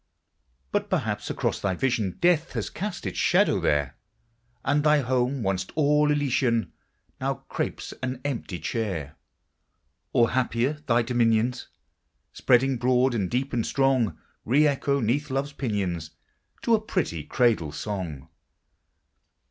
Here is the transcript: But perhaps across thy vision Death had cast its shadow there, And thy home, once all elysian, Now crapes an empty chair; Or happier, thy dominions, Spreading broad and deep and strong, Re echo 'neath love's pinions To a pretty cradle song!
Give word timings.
But 0.71 0.89
perhaps 0.89 1.29
across 1.29 1.59
thy 1.61 1.75
vision 1.75 2.17
Death 2.19 2.53
had 2.53 2.73
cast 2.73 3.05
its 3.05 3.19
shadow 3.19 3.59
there, 3.59 3.97
And 4.65 4.83
thy 4.83 5.01
home, 5.01 5.43
once 5.43 5.67
all 5.75 6.09
elysian, 6.09 6.73
Now 7.19 7.45
crapes 7.51 7.93
an 8.01 8.19
empty 8.25 8.57
chair; 8.59 9.15
Or 10.11 10.31
happier, 10.31 10.79
thy 10.87 11.03
dominions, 11.03 11.67
Spreading 12.33 12.77
broad 12.77 13.13
and 13.13 13.29
deep 13.29 13.53
and 13.53 13.63
strong, 13.63 14.17
Re 14.43 14.65
echo 14.65 15.01
'neath 15.01 15.29
love's 15.29 15.53
pinions 15.53 16.09
To 16.63 16.73
a 16.73 16.81
pretty 16.81 17.23
cradle 17.23 17.71
song! 17.71 18.27